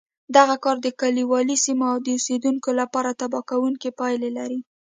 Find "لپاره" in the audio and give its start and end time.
2.79-3.17